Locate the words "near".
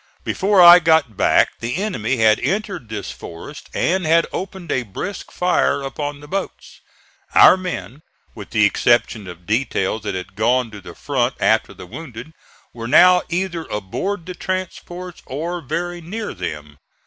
16.01-16.33